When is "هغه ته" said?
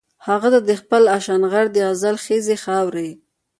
0.27-0.59